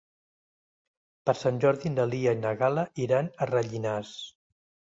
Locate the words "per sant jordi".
1.29-1.93